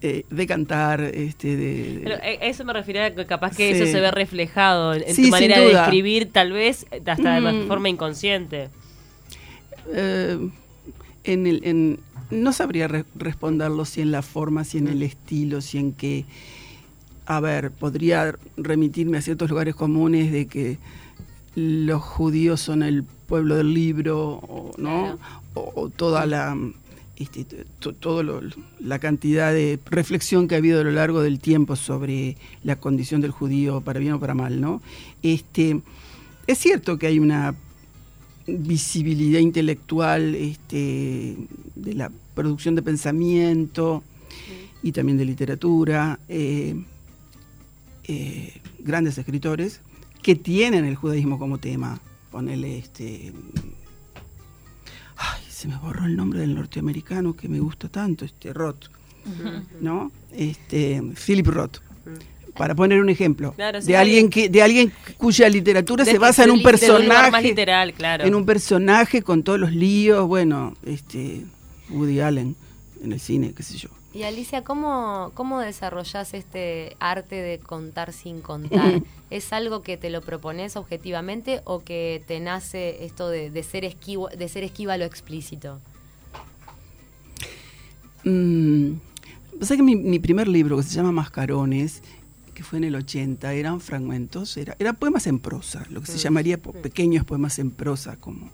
eh, 0.01 0.25
de 0.31 0.47
cantar, 0.47 1.01
este, 1.01 1.57
de, 1.57 2.01
Pero 2.05 2.15
eh, 2.23 2.39
a 2.41 2.45
eso 2.47 2.65
me 2.65 2.73
refería 2.73 3.13
que 3.15 3.27
capaz 3.27 3.57
que 3.57 3.75
Sí. 3.75 3.83
eso 3.83 3.91
se 3.91 4.01
ve 4.01 4.11
reflejado 4.13 4.95
en, 4.95 5.13
Sí, 5.15 5.25
tu 5.25 5.29
manera 5.31 5.59
de 5.59 5.73
escribir, 5.73 6.31
tal 6.31 6.53
vez 6.53 6.87
hasta 7.05 7.41
de 7.41 7.53
Mm. 7.65 7.67
forma 7.67 7.89
inconsciente. 7.89 8.69
eh, 9.93 10.39
en 11.25 11.47
el, 11.47 11.61
en, 11.65 12.01
no 12.31 12.53
sabría 12.53 12.89
re- 12.89 13.05
responderlo 13.17 13.85
si 13.85 14.01
en 14.03 14.13
la 14.13 14.23
forma, 14.23 14.65
si 14.65 14.79
en 14.79 14.89
el 14.89 15.03
estilo, 15.03 15.61
si 15.61 15.79
en 15.79 15.93
qué. 15.93 16.25
A 17.31 17.41
ver, 17.41 17.71
podría 17.71 18.35
remitirme 18.57 19.19
a 19.19 19.21
ciertos 19.21 19.51
lugares 19.51 19.75
comunes 19.75 20.33
de 20.33 20.47
que 20.47 20.79
los 21.55 22.03
judíos 22.03 22.59
son 22.59 22.83
el 22.83 23.05
pueblo 23.05 23.57
del 23.57 23.75
libro, 23.75 24.41
o, 24.43 24.73
¿no? 24.79 25.19
O, 25.53 25.73
o 25.75 25.91
toda 25.91 26.25
la 26.25 26.57
este, 27.19 27.45
todo 28.01 28.41
la 28.81 28.99
cantidad 28.99 29.53
de 29.53 29.79
reflexión 29.91 30.49
que 30.49 30.55
ha 30.55 30.59
habido 30.59 30.81
a 30.81 30.85
lo 30.85 30.93
largo 30.93 31.21
del 31.21 31.39
tiempo 31.39 31.77
sobre 31.77 32.39
la 32.63 32.77
condición 32.77 33.21
del 33.21 33.33
judío, 33.33 33.83
para 33.83 34.01
bien 34.01 34.15
o 34.15 34.21
para 34.21 34.33
mal, 34.33 34.59
¿no? 34.59 34.81
Este, 35.23 35.83
es 36.47 36.57
cierto 36.57 36.97
que 36.97 37.09
hay 37.09 37.19
una 37.19 37.55
visibilidad 38.47 39.41
intelectual 39.41 40.35
este, 40.35 41.37
de 41.75 41.95
la 41.95 42.11
producción 42.35 42.75
de 42.75 42.81
pensamiento 42.81 44.03
y 44.83 44.93
también 44.93 45.19
de 45.19 45.27
literatura, 45.27 46.21
eh, 46.27 46.75
eh, 48.09 48.61
grandes 48.81 49.19
escritores 49.19 49.81
que 50.23 50.35
tienen 50.35 50.85
el 50.85 50.97
judaísmo 50.97 51.39
como 51.39 51.59
tema. 51.59 52.01
Ponele 52.31 52.79
este 52.79 53.33
se 55.59 55.67
me 55.67 55.77
borró 55.77 56.07
el 56.07 56.15
nombre 56.15 56.39
del 56.39 56.55
norteamericano 56.55 57.35
que 57.35 57.49
me 57.49 57.59
gusta 57.59 57.89
tanto, 57.89 58.25
este 58.25 58.53
Roth, 58.53 58.85
¿no? 59.81 60.13
Este, 60.33 61.03
Philip 61.27 61.49
Roth. 61.49 61.79
Para 62.57 62.77
poner 62.77 63.01
un 63.01 63.09
ejemplo 63.09 63.57
de 63.57 63.97
alguien 63.97 64.31
que 64.31 64.49
de 64.49 64.63
alguien 64.63 64.93
cuya 65.17 65.49
literatura 65.49 66.05
se 66.05 66.17
basa 66.17 66.45
en 66.45 66.53
un 66.53 66.63
personaje 66.63 67.43
literal, 67.43 67.93
claro. 67.93 68.25
en 68.25 68.37
un 68.37 68.47
personaje 68.47 69.23
con 69.23 69.43
todos 69.43 69.59
los 69.59 69.73
líos, 69.73 70.29
bueno, 70.29 70.77
este 70.87 71.45
Woody 71.91 72.21
Allen 72.21 72.55
en 73.03 73.13
el 73.13 73.19
cine, 73.19 73.53
qué 73.53 73.65
sé 73.65 73.79
yo. 73.79 73.89
Y 74.19 74.25
Alicia, 74.25 74.65
¿cómo, 74.65 75.31
¿cómo 75.35 75.61
desarrollas 75.61 76.35
este 76.35 76.97
arte 76.99 77.37
de 77.37 77.61
contar 77.61 78.13
sin 78.13 78.41
contar? 78.41 79.01
¿Es 79.31 79.53
algo 79.53 79.83
que 79.83 79.97
te 79.97 80.11
lo 80.11 80.23
propones 80.23 80.75
objetivamente 80.75 81.61
o 81.63 81.85
que 81.85 82.21
te 82.27 82.41
nace 82.41 83.05
esto 83.05 83.29
de, 83.29 83.63
ser, 83.63 83.85
esquivo, 83.85 84.29
de 84.29 84.49
ser 84.49 84.65
esquiva 84.65 84.95
a 84.95 84.99
lo 84.99 85.05
explícito? 85.05 85.79
Mm, 88.25 88.95
que 89.61 89.83
mi, 89.85 90.19
primer 90.19 90.49
libro, 90.49 90.79
que 90.79 90.83
se 90.83 90.97
llama 90.97 91.13
Mascarones, 91.13 92.03
que 92.55 92.65
fue 92.65 92.79
en 92.79 92.85
el 92.87 92.97
80, 92.97 93.53
eran 93.53 93.81
fragmentos, 93.81 94.57
era, 94.57 94.75
eran 94.81 94.97
poemas 94.97 95.29
en 95.29 95.39
prosa, 95.39 95.87
lo 95.91 96.01
que 96.01 96.09
se 96.09 96.17
mm. 96.17 96.23
llamaría 96.23 96.59
pequeños 96.59 97.25
poemas 97.25 97.61
en 97.61 97.71
prosa, 97.71 98.17
como 98.17 98.51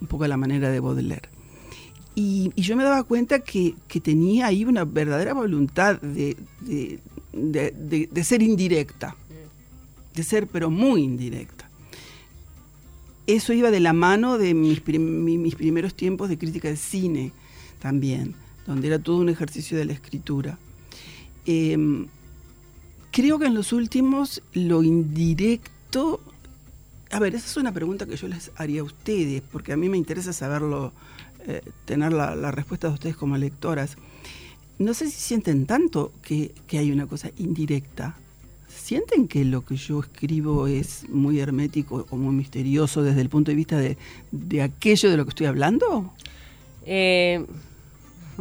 un 0.00 0.06
poco 0.06 0.24
a 0.24 0.28
la 0.28 0.38
manera 0.38 0.70
de 0.70 0.80
Baudelaire. 0.80 1.28
Y, 2.14 2.52
yo 2.60 2.76
me 2.76 2.84
daba 2.84 3.04
cuenta 3.04 3.40
que, 3.40 3.74
tenía 4.02 4.46
ahí 4.46 4.64
una 4.64 4.84
verdadera 4.84 5.32
voluntad 5.32 6.00
de, 6.00 6.36
ser 8.22 8.42
indirecta, 8.42 9.16
de 10.14 10.22
ser 10.22 10.46
pero 10.46 10.70
muy 10.70 11.02
indirecta. 11.02 11.68
Eso 13.26 13.52
iba 13.52 13.70
de 13.70 13.80
la 13.80 13.92
mano 13.92 14.36
de 14.36 14.52
mis, 14.52 14.86
mis 14.86 15.54
primeros 15.54 15.94
tiempos 15.94 16.28
de 16.28 16.38
crítica 16.38 16.68
de 16.68 16.76
cine 16.76 17.32
también, 17.80 18.34
donde 18.66 18.88
era 18.88 18.98
todo 18.98 19.16
un 19.18 19.28
ejercicio 19.28 19.78
de 19.78 19.84
la 19.84 19.92
escritura. 19.92 20.58
Em, 21.46 22.06
creo 23.10 23.38
que 23.38 23.46
en 23.46 23.54
los 23.54 23.72
últimos 23.72 24.42
lo 24.52 24.82
indirecto... 24.82 26.20
A 27.10 27.18
ver, 27.18 27.34
esa 27.34 27.46
es 27.46 27.56
una 27.58 27.72
pregunta 27.72 28.06
que 28.06 28.16
yo 28.16 28.26
les 28.26 28.50
haría 28.56 28.80
a 28.80 28.84
ustedes, 28.84 29.42
porque 29.42 29.72
a 29.72 29.76
mí 29.76 29.88
me 29.88 29.98
interesa 29.98 30.32
saberlo 30.32 30.92
eh, 31.46 31.62
tener 31.84 32.12
la, 32.12 32.50
respuesta 32.50 32.88
de 32.88 32.94
ustedes 32.94 33.16
como 33.16 33.36
lectoras. 33.36 33.96
No 34.78 34.94
sé 34.94 35.06
si 35.10 35.20
sienten 35.20 35.66
tanto 35.66 36.12
que, 36.22 36.52
hay 36.72 36.90
una 36.90 37.06
cosa 37.06 37.30
indirecta. 37.38 38.16
¿Sienten 38.68 39.28
que 39.28 39.44
lo 39.44 39.64
que 39.64 39.76
yo 39.76 40.00
escribo 40.00 40.66
es 40.66 41.08
muy 41.08 41.38
hermético 41.40 42.06
o 42.10 42.16
muy 42.16 42.34
misterioso 42.34 43.02
desde 43.02 43.20
el 43.20 43.28
punto 43.28 43.50
de 43.50 43.56
vista 43.56 43.78
de, 43.78 43.96
de 44.30 44.62
aquello 44.62 45.10
de 45.10 45.16
lo 45.16 45.24
que 45.24 45.30
estoy 45.30 45.46
hablando? 45.46 46.12
Eh, 46.84 47.44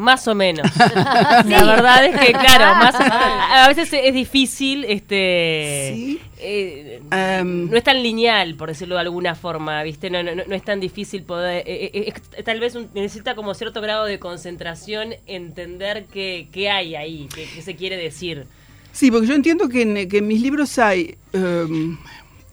más 0.02 0.28
o 0.28 0.36
menos. 0.36 0.68
La 0.78 1.64
verdad 1.64 2.06
es 2.06 2.20
que, 2.20 2.34
claro, 2.34 2.76
más 2.76 2.96
a 2.96 3.68
veces 3.68 3.94
es 3.94 4.14
difícil, 4.14 4.84
este, 4.86 6.20
eh, 6.40 7.02
em. 7.12 7.70
no 7.70 7.78
es 7.78 7.84
tan 7.84 8.02
lineal, 8.02 8.56
por 8.56 8.70
decirlo 8.70 8.96
de 8.96 9.02
alguna 9.02 9.36
forma, 9.36 9.82
¿viste? 9.84 10.10
No, 10.10 10.24
no, 10.24 10.32
no 10.36 10.56
es 10.56 10.64
tan 10.64 10.80
difícil 10.80 11.24
poder, 11.24 11.64
eh, 11.68 11.92
eh, 11.94 12.44
tal 12.44 12.60
vez 12.60 12.78
necesita 12.94 13.36
como 13.36 13.54
cierto 13.54 13.80
grado 13.80 14.06
de 14.06 14.20
concentración 14.20 15.14
entender 15.28 16.06
qué, 16.12 16.48
qué 16.52 16.70
hay 16.70 16.96
ahí, 16.96 17.30
qué, 17.34 17.62
se 17.62 17.76
quiere 17.76 17.96
decir. 17.96 18.48
Sí, 18.92 19.10
porque 19.10 19.28
yo 19.28 19.36
entiendo 19.36 19.70
que 19.70 19.84
en, 19.84 20.10
que 20.10 20.18
en 20.18 20.28
mis 20.28 20.42
libros 20.42 20.78
hay 20.80 21.16
em, 21.32 21.98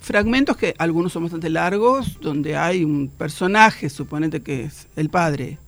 fragmentos 0.01 0.57
que 0.57 0.75
algunos 0.79 1.13
son 1.13 1.25
bastante 1.25 1.51
largos, 1.51 2.21
donde 2.21 2.57
hay 2.57 2.85
un 2.85 3.09
personaje, 3.09 3.89
suponete 3.89 4.43
que 4.43 4.65
es 4.65 4.87
el 4.95 5.09
padre, 5.09 5.59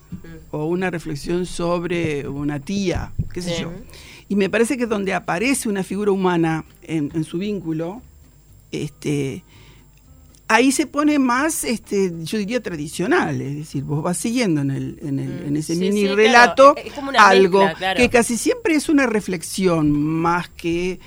o 0.50 0.67
una 0.67 0.90
reflexión 0.90 1.47
sobre 1.47 2.29
una 2.29 2.61
tía, 2.61 3.12
qué 3.33 3.43
sé 3.43 3.61
yo. 3.61 3.73
Y 4.29 4.37
me 4.37 4.49
parece 4.49 4.76
que 4.76 4.87
donde 4.87 5.14
aparece 5.14 5.69
una 5.69 5.83
figura 5.83 6.12
humana 6.12 6.64
en, 6.83 7.25
su 7.25 7.38
vínculo, 7.38 8.02
este, 8.71 9.43
ahí 10.47 10.73
se 10.73 10.87
pone 10.87 11.19
más, 11.19 11.64
este, 11.64 12.12
yo 12.23 12.38
diría, 12.38 12.62
tradicional. 12.62 13.40
Es 13.40 13.57
decir, 13.57 13.83
vos 13.83 14.02
vas 14.02 14.19
siguiendo 14.19 14.61
en, 14.61 14.71
el, 14.71 14.99
en, 15.02 15.19
el, 15.19 15.47
en 15.47 15.57
ese 15.57 15.76
mini 15.76 16.07
relato 16.07 16.75
algo 17.19 17.67
que 17.97 18.09
casi 18.09 18.37
siempre 18.37 18.75
es 18.75 18.88
una 18.88 19.07
reflexión 19.07 19.90
más 19.93 20.49
que 20.49 21.00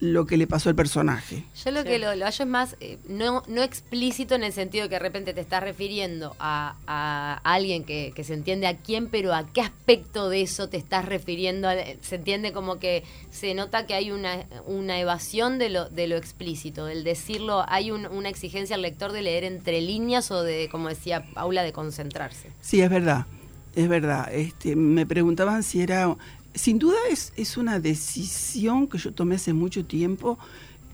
lo 0.00 0.24
que 0.24 0.38
le 0.38 0.46
pasó 0.46 0.70
al 0.70 0.74
personaje. 0.74 1.44
Yo 1.62 1.70
lo 1.70 1.84
que 1.84 1.98
lo, 1.98 2.08
hallo 2.08 2.26
es 2.26 2.46
más, 2.46 2.76
eh, 2.80 2.98
no, 3.06 3.42
no 3.48 3.62
explícito 3.62 4.34
en 4.34 4.42
el 4.42 4.52
sentido 4.52 4.88
que 4.88 4.94
de 4.94 5.00
repente 5.00 5.34
te 5.34 5.42
estás 5.42 5.62
refiriendo 5.62 6.34
a, 6.38 7.40
alguien 7.44 7.84
que, 7.84 8.12
se 8.24 8.34
entiende 8.34 8.66
a 8.66 8.76
quién, 8.76 9.08
pero 9.08 9.34
a 9.34 9.46
qué 9.52 9.60
aspecto 9.60 10.30
de 10.30 10.42
eso 10.42 10.68
te 10.68 10.78
estás 10.78 11.04
refiriendo. 11.04 11.68
se 12.00 12.16
entiende 12.16 12.52
como 12.52 12.78
que 12.78 13.04
se 13.30 13.54
nota 13.54 13.86
que 13.86 13.94
hay 13.94 14.10
una, 14.10 14.46
una 14.66 14.98
evasión 14.98 15.58
de 15.58 15.68
lo, 15.68 15.88
de 15.90 16.06
lo 16.06 16.16
explícito, 16.16 16.86
del 16.86 17.04
decirlo, 17.04 17.64
hay 17.68 17.90
una 17.90 18.28
exigencia 18.28 18.76
al 18.76 18.82
lector 18.82 19.12
de 19.12 19.22
leer 19.22 19.44
entre 19.44 19.82
líneas 19.82 20.30
o 20.30 20.42
de, 20.42 20.68
como 20.70 20.88
decía 20.88 21.24
Paula, 21.34 21.62
de 21.62 21.72
concentrarse. 21.72 22.50
Sí, 22.60 22.80
es 22.80 22.88
verdad. 22.88 23.26
Es 23.74 23.88
verdad, 23.88 24.28
este, 24.34 24.74
me 24.74 25.06
preguntaban 25.06 25.62
si 25.62 25.80
era 25.80 26.16
sin 26.54 26.78
duda 26.78 26.98
es, 27.10 27.32
es 27.36 27.56
una 27.56 27.80
decisión 27.80 28.88
que 28.88 28.98
yo 28.98 29.12
tomé 29.12 29.36
hace 29.36 29.52
mucho 29.52 29.84
tiempo 29.84 30.38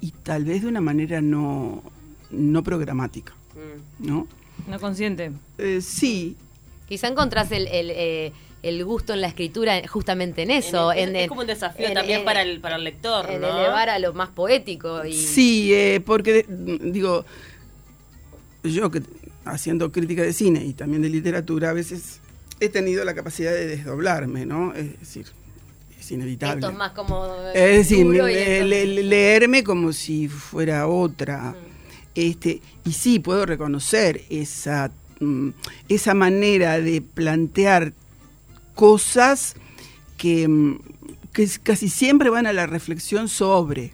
y 0.01 0.11
tal 0.11 0.45
vez 0.45 0.63
de 0.63 0.69
una 0.69 0.81
manera 0.81 1.21
no, 1.21 1.83
no 2.31 2.63
programática. 2.63 3.35
Mm. 3.55 4.07
¿No? 4.07 4.29
No 4.69 4.81
consciente. 4.81 5.33
Eh, 5.59 5.81
sí. 5.81 6.37
Quizá 6.89 7.09
encontrás 7.09 7.51
el, 7.53 7.67
el, 7.69 7.91
eh, 7.91 8.33
el, 8.63 8.85
gusto 8.85 9.15
en 9.15 9.21
la 9.21 9.29
escritura 9.29 9.87
justamente 9.89 10.43
en 10.43 10.51
eso. 10.51 10.93
En, 10.93 11.17
es, 11.17 11.29
como 11.29 11.41
un 11.41 11.47
desafío 11.47 11.93
también 11.93 12.25
para, 12.25 12.43
el, 12.43 12.61
para 12.61 12.77
el 12.77 12.85
lector. 12.85 13.27
En 13.31 13.43
elevar 13.43 13.89
a 13.89 13.99
lo 13.99 14.13
más 14.13 14.29
poético. 14.29 15.05
Y... 15.05 15.15
Sí, 15.15 15.73
eh, 15.73 16.01
porque 16.05 16.47
digo, 16.49 17.25
yo 18.63 18.91
que 18.91 19.03
haciendo 19.45 19.93
crítica 19.93 20.23
de 20.23 20.33
cine 20.33 20.65
y 20.65 20.75
también 20.75 21.03
de 21.03 21.09
literatura, 21.09 21.71
a 21.71 21.73
veces 21.73 22.21
he 22.61 22.69
tenido 22.69 23.05
la 23.05 23.15
capacidad 23.15 23.53
de 23.53 23.67
desdoblarme, 23.67 24.47
¿no? 24.47 24.75
Es 24.75 24.99
decir, 24.99 25.27
es 26.07 26.13
inevitable. 26.13 26.61
Esto 26.61 26.71
es 26.71 26.77
más 26.77 26.93
como... 26.93 27.27
Es 27.55 27.89
decir, 27.89 28.07
leerme 28.07 29.65
como 29.65 29.93
si 29.93 30.29
fuera 30.29 30.87
otra. 30.87 31.53
Mm. 31.53 31.55
Este, 32.15 32.63
y 32.85 32.93
sí, 32.93 33.19
puedo 33.19 33.45
reconocer 33.45 34.23
esa, 34.31 34.91
mm, 35.21 35.51
esa 35.89 36.15
manera 36.15 36.81
de 36.81 37.03
plantear 37.03 37.93
cosas 38.75 39.57
que, 40.17 40.49
mm, 40.49 40.79
que, 41.33 41.49
casi 41.63 41.89
siempre 41.89 42.31
van 42.31 42.47
a 42.47 42.53
la 42.53 42.67
reflexión 42.67 43.29
sobre, 43.29 43.93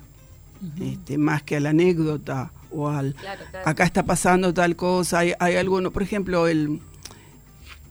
este, 0.81 1.19
más 1.19 1.42
que 1.42 1.57
a 1.57 1.61
la 1.61 1.71
anécdota 1.71 2.52
o 2.71 2.88
al 2.88 3.16
acá 3.64 3.85
está 3.85 4.04
pasando 4.04 4.54
tal 4.54 4.76
cosa, 4.76 5.19
hay, 5.19 5.33
hay 5.40 5.57
algo, 5.57 5.81
no, 5.81 5.90
por 5.90 6.02
ejemplo, 6.02 6.47
el 6.47 6.81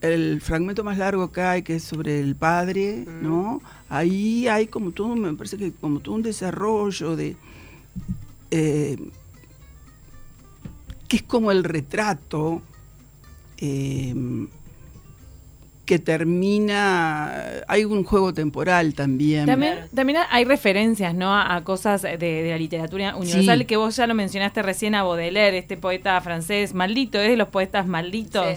el 0.02 0.40
fragmento 0.40 0.82
más 0.84 0.98
largo 0.98 1.30
que 1.32 1.40
hay, 1.40 1.62
que 1.62 1.76
es 1.76 1.84
sobre 1.84 2.20
el 2.20 2.34
padre, 2.34 3.06
¿no? 3.22 3.62
Ahí 3.92 4.48
hay 4.48 4.68
como 4.68 4.92
todo, 4.92 5.14
me 5.14 5.34
parece 5.34 5.58
que 5.58 5.70
como 5.70 6.00
todo 6.00 6.14
un 6.14 6.22
desarrollo 6.22 7.14
de... 7.14 7.36
Eh, 8.50 8.96
que 11.08 11.16
es 11.16 11.22
como 11.22 11.50
el 11.50 11.62
retrato 11.62 12.62
eh, 13.58 14.14
que 15.84 15.98
termina, 15.98 17.34
hay 17.68 17.84
un 17.84 18.02
juego 18.04 18.32
temporal 18.32 18.94
también. 18.94 19.44
También, 19.44 19.80
también 19.94 20.20
hay 20.30 20.46
referencias, 20.46 21.14
¿no? 21.14 21.38
A, 21.38 21.62
cosas 21.62 22.00
de, 22.00 22.46
la 22.48 22.56
literatura 22.56 23.14
universal, 23.14 23.66
que 23.66 23.76
vos 23.76 23.94
ya 23.94 24.06
lo 24.06 24.14
mencionaste 24.14 24.62
recién 24.62 24.94
a 24.94 25.02
Baudelaire, 25.02 25.58
este 25.58 25.76
poeta 25.76 26.18
francés 26.22 26.72
maldito, 26.72 27.20
es 27.20 27.28
de 27.28 27.36
los 27.36 27.48
poetas 27.48 27.86
malditos. 27.86 28.56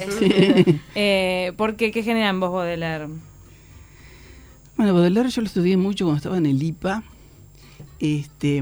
eh, 0.96 1.52
¿Por 1.58 1.76
qué? 1.76 1.92
¿Qué 1.92 2.04
genera 2.04 2.30
en 2.30 2.40
vos 2.40 2.54
Baudelaire? 2.54 3.08
Bueno, 4.78 4.94
Baudelaire 4.94 5.30
yo 5.30 5.42
lo 5.42 5.48
estudié 5.48 5.78
mucho 5.78 6.06
cuando 6.06 6.18
estaba 6.18 6.38
en 6.38 6.46
el 6.46 6.62
IPA. 6.62 7.04
Este, 8.00 8.62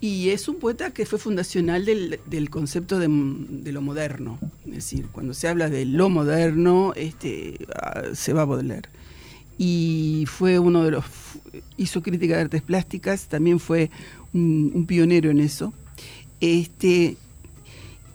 y 0.00 0.30
es 0.30 0.48
un 0.48 0.56
poeta 0.56 0.90
que 0.90 1.06
fue 1.06 1.18
fundacional 1.18 1.86
del, 1.86 2.50
concepto 2.50 2.98
de, 2.98 3.08
lo 3.72 3.80
moderno. 3.80 4.38
Es 4.66 4.74
decir, 4.74 5.06
cuando 5.10 5.34
se 5.34 5.48
habla 5.48 5.70
de 5.70 5.86
lo 5.86 6.10
moderno, 6.10 6.92
este, 6.94 7.66
ah, 7.74 8.02
se 8.12 8.32
va 8.32 8.42
a 8.42 8.44
Baudelaire. 8.44 8.88
Y 9.56 10.24
fue 10.26 10.58
uno 10.58 10.82
de 10.82 10.90
los... 10.90 11.04
hizo 11.76 12.02
crítica 12.02 12.34
de 12.34 12.42
artes 12.42 12.62
plásticas, 12.62 13.28
también 13.28 13.60
fue 13.60 13.90
un, 14.32 14.84
pionero 14.86 15.30
en 15.30 15.40
eso. 15.40 15.72
Este, 16.40 17.16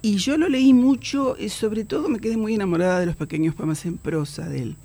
y 0.02 0.18
yo 0.18 0.38
lo 0.38 0.50
leí 0.50 0.74
mucho, 0.74 1.38
y 1.40 1.50
sobre 1.50 1.86
todo 1.86 2.10
me 2.10 2.20
quedé 2.20 2.36
muy 2.36 2.54
enamorada 2.54 3.00
de 3.00 3.06
los 3.06 3.16
pequeños 3.16 3.56
poemas 3.56 3.86
en 3.86 3.98
prosa 3.98 4.50
de 4.50 4.64
él. 4.64 4.76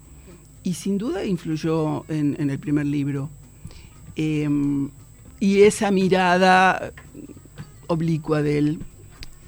Y 0.65 0.75
sin 0.75 0.99
duda 0.99 1.25
influyó 1.25 2.05
en, 2.09 2.51
el 2.51 2.59
primer 2.59 2.87
libro. 2.87 3.29
Em, 4.17 4.91
y 5.39 5.63
esa 5.63 5.91
mirada 5.91 6.93
oblicua 7.87 8.43
de 8.43 8.59
él, 8.59 8.79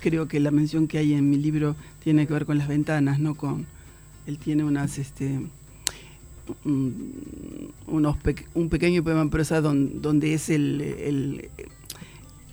creo 0.01 0.29
que 0.29 0.39
la 0.39 0.51
mención 0.51 0.87
que 0.87 0.99
hay 0.99 1.15
en 1.15 1.29
mi 1.29 1.39
libro 1.39 1.75
tiene 2.05 2.27
que 2.27 2.35
ver 2.35 2.47
con 2.47 2.59
las 2.59 2.69
ventanas, 2.69 3.19
no 3.19 3.35
con... 3.35 3.67
Él 4.27 4.39
tiene 4.39 4.63
unas... 4.63 4.99
Este, 4.99 5.41
unos 7.87 8.17
un 8.55 8.69
pequeño 8.69 9.03
poema 9.03 9.23
en 9.23 9.31
prosa 9.31 9.61
donde, 9.61 10.35
es 10.35 10.49
el, 10.49 11.49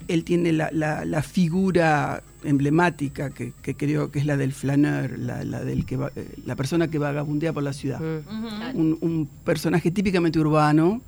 él 0.08 0.24
tiene 0.24 0.52
la, 0.54 1.22
figura 1.24 2.24
emblemática 2.44 3.30
que, 3.30 3.54
creo 3.76 4.12
que 4.12 4.20
es 4.20 4.26
la 4.26 4.38
del 4.38 4.54
flaneur, 4.54 5.18
la, 5.18 5.64
del 5.64 5.86
que 5.86 5.98
la 6.46 6.56
persona 6.56 6.90
que 6.90 6.98
vagabundea 6.98 7.54
por 7.54 7.64
la 7.64 7.74
ciudad. 7.74 8.00
Mm. 8.00 8.96
un, 9.02 9.30
personaje 9.44 9.92
típicamente 9.92 10.40
urbano, 10.40 11.02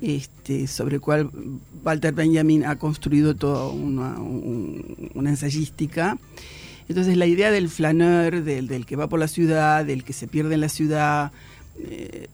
este, 0.00 0.66
sobre 0.66 0.96
el 0.96 1.00
cual 1.00 1.30
Walter 1.84 2.14
Benjamin 2.14 2.64
ha 2.64 2.76
construido 2.76 3.34
toda 3.34 3.68
una, 3.68 4.16
ensayística. 5.28 6.18
Entonces 6.88 7.16
la 7.16 7.26
idea 7.26 7.50
del 7.50 7.68
flaneur, 7.68 8.42
del, 8.42 8.86
que 8.86 8.96
va 8.96 9.08
por 9.08 9.18
la 9.18 9.28
ciudad, 9.28 9.84
del 9.84 10.04
que 10.04 10.12
se 10.12 10.26
pierde 10.26 10.54
en 10.54 10.60
la 10.60 10.68
ciudad, 10.68 11.32
eh, 11.80 12.28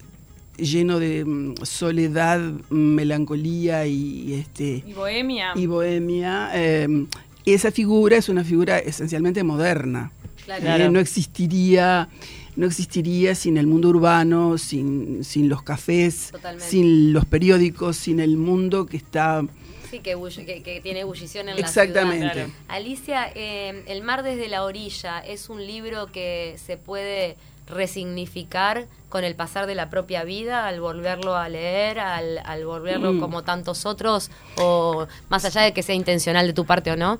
lleno 0.57 0.99
de 0.99 1.25
mm, 1.25 1.55
soledad, 1.63 2.41
melancolía 2.71 3.87
y, 3.87 4.35
este 4.35 4.85
bohemia. 4.95 5.53
Y 5.55 5.67
bohemia. 5.67 6.51
Eh, 6.55 7.07
esa 7.47 7.71
figura 7.71 8.17
es 8.17 8.29
una 8.29 8.45
figura 8.45 8.79
esencialmente 8.79 9.43
moderna. 9.43 10.13
Eh, 10.47 10.89
no 10.91 11.01
existiría 11.01 12.09
no 12.57 12.67
existiría 12.67 13.35
sin 13.35 13.57
el 13.57 13.67
mundo 13.67 13.89
urbano, 13.89 14.59
sin, 14.59 15.25
sin 15.25 15.49
los 15.49 15.63
cafés, 15.63 16.33
sin 16.59 17.13
los 17.13 17.25
periódicos, 17.25 17.97
sin 17.97 18.21
el 18.21 18.37
mundo 18.37 18.87
que 18.87 18.97
está... 18.97 19.43
Sí, 19.91 20.01
que, 20.01 20.17
que, 20.63 20.81
tiene 20.81 21.01
ebullición 21.01 21.49
en 21.49 21.59
Exactamente. 21.59 22.27
la 22.27 22.33
ciudad. 22.33 22.49
Alicia, 22.69 23.33
eh, 23.35 23.85
El 23.87 24.03
mar 24.03 24.23
desde 24.23 24.49
la 24.49 24.65
orilla 24.65 25.21
es 25.21 25.49
un 25.49 25.65
libro 25.65 26.07
que 26.11 26.57
se 26.65 26.77
puede 26.77 27.37
resignificar 27.67 28.87
con 29.09 29.25
el 29.25 29.35
pasar 29.35 29.67
de 29.67 29.75
la 29.75 29.91
propia 29.91 30.25
vida 30.25 30.67
al 30.67 30.81
volverlo 30.81 31.37
a 31.37 31.49
leer, 31.49 31.99
al, 31.99 32.39
al 32.45 32.67
volverlo 32.67 33.15
mm. 33.15 33.21
como 33.21 33.43
tantos 33.43 33.87
otros, 33.87 34.31
o 34.57 35.07
más 35.29 35.45
allá 35.45 35.63
de 35.63 35.73
que 35.73 35.83
sea 35.83 35.95
intencional 35.95 36.47
de 36.47 36.53
tu 36.53 36.65
parte 36.67 36.91
o 36.91 36.97
no? 36.97 37.19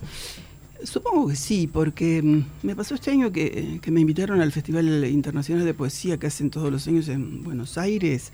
Supongo 0.85 1.29
que 1.29 1.37
sí, 1.37 1.67
porque 1.67 2.21
mm, 2.23 2.45
me 2.63 2.77
pasó 2.77 2.95
este 2.95 3.11
año 3.11 3.33
que, 3.33 3.81
me 3.87 4.01
invitaron 4.01 4.41
al 4.41 4.53
Festival 4.53 5.05
Internacional 5.07 5.65
de 5.65 5.73
Poesía 5.73 6.19
que 6.19 6.27
hacen 6.27 6.51
todos 6.51 6.71
los 6.71 6.87
años 6.87 7.09
en 7.09 7.43
Buenos 7.43 7.79
Aires 7.79 8.33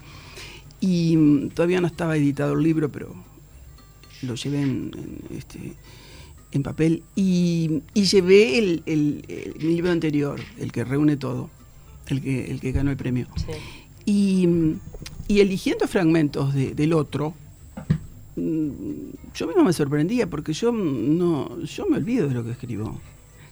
y 0.80 1.16
mm, 1.16 1.50
todavía 1.50 1.80
no 1.80 1.86
estaba 1.86 2.16
editado 2.16 2.54
el 2.54 2.62
libro, 2.62 2.90
pero 2.90 3.14
lo 4.22 4.34
llevé 4.34 4.62
en, 4.62 4.90
este, 5.30 5.76
en 6.50 6.62
papel 6.64 7.04
y, 7.14 7.82
llevé 7.94 8.58
el, 8.58 9.22
libro 9.60 9.92
anterior, 9.92 10.40
el 10.58 10.72
que 10.72 10.84
reúne 10.84 11.16
todo, 11.16 11.50
el 12.10 12.20
que, 12.20 12.50
el 12.50 12.60
que 12.60 12.72
ganó 12.72 12.90
el 12.90 12.96
premio. 12.96 13.26
Y, 14.04 14.46
mm, 14.46 14.80
y, 15.28 15.40
eligiendo 15.40 15.86
fragmentos 15.86 16.54
del 16.54 16.92
otro, 16.92 17.34
yo 18.36 19.46
mismo 19.46 19.64
me 19.64 19.72
sorprendía 19.72 20.28
porque 20.28 20.52
yo 20.52 20.72
no 20.72 21.62
yo 21.62 21.86
me 21.86 21.96
olvido 21.98 22.28
de 22.28 22.34
lo 22.34 22.44
que 22.44 22.52
escribo. 22.52 23.00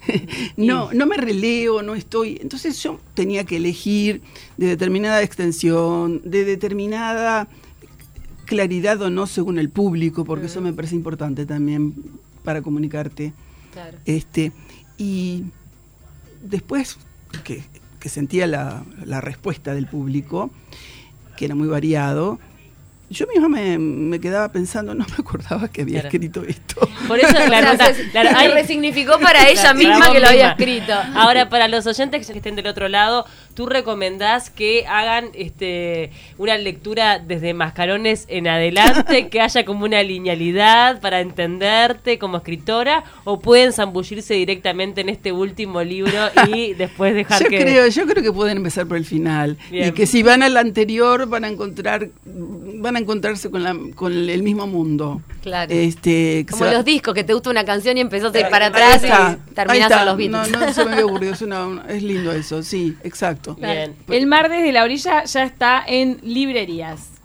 no, 0.56 0.92
no 0.92 1.06
me 1.06 1.16
releo, 1.16 1.82
no 1.82 1.94
estoy. 1.94 2.38
Entonces 2.40 2.82
yo 2.82 2.98
tenía 3.14 3.44
que 3.44 3.56
elegir 3.56 4.22
de 4.56 4.66
determinada 4.66 5.22
extensión, 5.22 6.22
de 6.24 6.44
determinada 6.44 7.48
claridad 8.46 9.00
o 9.02 9.10
no 9.10 9.26
según 9.26 9.58
el 9.58 9.68
público, 9.68 10.24
porque 10.24 10.46
eso 10.46 10.60
me 10.60 10.72
parece 10.72 10.94
importante 10.94 11.44
también 11.44 11.94
para 12.44 12.62
comunicarte. 12.62 13.32
Este, 14.06 14.52
y 14.96 15.44
después 16.42 16.98
que, 17.44 17.62
sentía 18.08 18.46
la, 18.46 18.84
la 19.04 19.20
respuesta 19.20 19.74
del 19.74 19.86
público, 19.86 20.50
que 21.36 21.44
era 21.44 21.54
muy 21.54 21.68
variado, 21.68 22.38
yo 23.10 23.26
misma 23.26 23.48
me, 23.48 24.20
quedaba 24.20 24.50
pensando, 24.52 24.94
no 24.94 25.06
me 25.06 25.14
acordaba 25.18 25.68
que 25.68 25.82
había 25.82 26.00
escrito 26.00 26.42
esto. 26.42 26.86
Por 27.06 27.18
eso, 27.18 27.34
claro, 27.46 27.78
claro 28.12 28.54
resignificó 28.54 29.18
para 29.18 29.48
ella 29.48 29.72
misma 29.72 30.12
que 30.12 30.20
lo 30.20 30.28
había 30.28 30.50
escrito. 30.50 30.92
Ahora, 31.14 31.48
para 31.48 31.68
los 31.68 31.86
oyentes 31.86 32.26
que 32.26 32.36
estén 32.36 32.54
del 32.54 32.66
otro 32.66 32.88
lado, 32.88 33.24
¿tú 33.58 33.66
recomendás 33.66 34.50
que 34.50 34.86
hagan 34.86 35.30
este 35.34 36.12
una 36.36 36.56
lectura 36.56 37.18
desde 37.18 37.54
Mascarones 37.54 38.24
en 38.28 38.46
adelante, 38.46 39.28
que 39.30 39.40
haya 39.40 39.64
como 39.64 39.84
una 39.84 40.00
linealidad 40.04 41.00
para 41.00 41.20
entenderte 41.20 42.20
como 42.20 42.36
escritora, 42.36 43.02
o 43.24 43.40
pueden 43.40 43.72
zambullirse 43.72 44.34
directamente 44.34 45.00
en 45.00 45.08
este 45.08 45.32
último 45.32 45.82
libro 45.82 46.30
y 46.54 46.74
después 46.78 47.16
dejar 47.16 47.42
yo 47.42 47.48
que... 47.48 47.58
Creo, 47.58 47.88
yo 47.88 48.06
creo 48.06 48.22
que 48.22 48.32
pueden 48.32 48.58
empezar 48.58 48.86
por 48.86 48.96
el 48.96 49.04
final. 49.04 49.58
Y 49.72 49.90
que 49.90 50.06
si 50.06 50.22
van 50.22 50.44
al 50.44 50.56
anterior 50.56 51.26
van 51.26 51.42
a 51.42 51.48
encontrar, 51.48 52.10
van 52.24 52.94
a 52.94 53.00
encontrarse 53.00 53.50
con, 53.50 53.64
la, 53.64 53.76
con 53.96 54.12
el 54.12 54.42
mismo 54.44 54.68
mundo. 54.68 55.20
Claro. 55.42 55.74
Este, 55.74 56.46
como 56.48 56.64
los 56.66 56.84
discos, 56.84 57.12
que 57.12 57.24
te 57.24 57.32
gusta 57.32 57.50
una 57.50 57.64
canción 57.64 57.96
y 57.96 58.02
empezás 58.02 58.32
a 58.32 58.38
ir 58.38 58.48
para 58.50 58.66
atrás 58.66 59.02
y 59.02 59.52
terminás 59.52 59.92
con 59.92 60.06
los 60.06 60.16
Beatles. 60.16 60.50
No, 60.52 60.60
no 60.60 60.72
se 60.72 60.84
me 60.84 60.92
había 60.92 61.06
ocurrido, 61.10 61.32
es, 61.32 61.42
es 61.88 62.02
lindo 62.04 62.30
eso, 62.30 62.62
sí, 62.62 62.96
exacto. 63.02 63.47
El 64.08 64.26
mar 64.26 64.48
desde 64.48 64.72
la 64.72 64.84
orilla 64.84 65.24
ya 65.24 65.42
está 65.42 65.84
en 65.86 66.18
librerías. 66.22 67.17